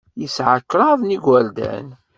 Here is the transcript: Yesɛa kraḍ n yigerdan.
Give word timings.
Yesɛa 0.21 0.57
kraḍ 0.69 0.99
n 1.03 1.13
yigerdan. 1.13 1.87